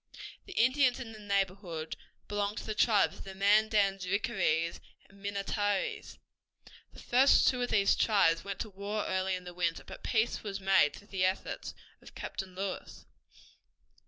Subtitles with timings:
[0.47, 1.95] The Indians in the neighborhood
[2.27, 6.17] belonged to the tribes of the Mandans, Rickarees, and Minnetarees.
[6.91, 10.41] The first two of these tribes went to war early in the winter, but peace
[10.41, 13.05] was made through the efforts of Captain Lewis.